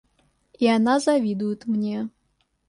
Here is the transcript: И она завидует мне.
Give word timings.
И 0.57 0.67
она 0.67 0.99
завидует 0.99 1.67
мне. 1.67 2.09